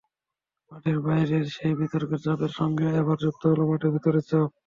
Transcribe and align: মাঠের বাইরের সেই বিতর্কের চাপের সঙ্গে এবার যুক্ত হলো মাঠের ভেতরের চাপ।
মাঠের 0.71 0.97
বাইরের 1.05 1.45
সেই 1.55 1.73
বিতর্কের 1.79 2.19
চাপের 2.25 2.51
সঙ্গে 2.59 2.87
এবার 2.99 3.17
যুক্ত 3.23 3.41
হলো 3.51 3.63
মাঠের 3.69 3.91
ভেতরের 3.93 4.25
চাপ। 4.29 4.49